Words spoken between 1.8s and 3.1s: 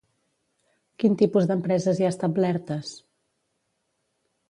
hi ha establertes?